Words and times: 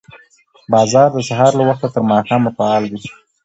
بازار 0.71 1.09
د 1.13 1.17
سهار 1.29 1.51
له 1.59 1.63
وخته 1.69 1.87
تر 1.93 2.01
ماښامه 2.11 2.49
فعال 2.57 2.83
وي 2.91 3.01